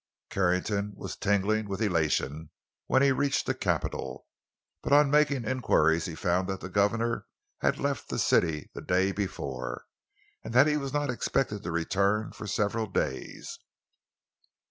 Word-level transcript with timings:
Carrington 0.31 0.93
was 0.97 1.15
tingling 1.15 1.69
with 1.69 1.79
elation 1.79 2.49
when 2.87 3.03
he 3.03 3.11
reached 3.11 3.45
the 3.45 3.53
capital; 3.53 4.25
but 4.81 4.91
on 4.91 5.11
making 5.11 5.45
inquiries 5.45 6.05
he 6.05 6.15
found 6.15 6.49
that 6.49 6.59
the 6.59 6.69
governor 6.69 7.27
had 7.59 7.77
left 7.77 8.09
the 8.09 8.17
city 8.17 8.71
the 8.73 8.81
day 8.81 9.11
before, 9.11 9.85
and 10.43 10.55
that 10.55 10.65
he 10.65 10.75
was 10.75 10.91
not 10.91 11.11
expected 11.11 11.61
to 11.61 11.71
return 11.71 12.31
for 12.31 12.47
several 12.47 12.87
days. 12.87 13.59